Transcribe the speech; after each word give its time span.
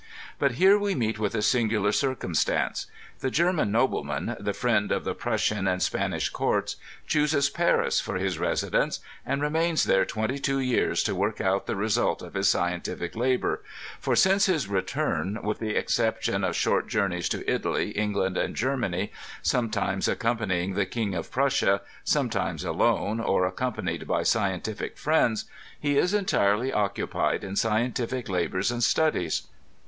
But 0.39 0.53
here 0.53 0.79
we 0.79 0.95
meet 0.95 1.19
with 1.19 1.35
a 1.35 1.43
singular 1.43 1.91
circumstance. 1.91 2.87
The 3.19 3.29
German 3.29 3.71
nobleman, 3.71 4.35
the 4.39 4.51
friend 4.51 4.91
of 4.91 5.03
the 5.03 5.13
Prussian 5.13 5.67
and 5.67 5.79
Spanish 5.79 6.29
Court*, 6.29 6.75
chooses 7.05 7.51
Paris 7.51 7.99
for 7.99 8.15
his 8.15 8.39
residency 8.39 8.99
and 9.27 9.43
remains 9.43 9.83
there 9.83 10.03
twenty 10.03 10.39
two 10.39 10.57
years 10.59 11.03
to 11.03 11.13
work 11.13 11.39
out 11.39 11.67
the 11.67 11.75
result 11.75 12.23
of 12.23 12.33
his 12.33 12.49
scientific 12.49 13.15
labor; 13.15 13.61
for 13.99 14.15
since 14.15 14.47
his 14.47 14.67
return, 14.67 15.37
with 15.43 15.59
the 15.59 15.75
exception 15.75 16.43
of 16.43 16.55
short 16.55 16.87
journeys 16.87 17.29
to 17.29 17.47
Italy, 17.47 17.95
Eng 17.95 18.13
land 18.13 18.37
and 18.37 18.55
Germany, 18.55 19.11
sometimes 19.43 20.07
accompanying 20.07 20.73
tne 20.73 20.85
King 20.87 21.13
of 21.13 21.29
Prus 21.29 21.57
sia, 21.57 21.79
sometimes 22.03 22.63
alone, 22.65 23.19
or 23.19 23.45
accompanied 23.45 24.07
by 24.07 24.23
scientific 24.23 24.97
friends, 24.97 25.45
he 25.79 25.95
is 25.99 26.11
entirely 26.15 26.73
occupied 26.73 27.43
in 27.43 27.55
scientific 27.55 28.27
labors 28.29 28.71
and 28.71 28.83
studies. 28.83 29.43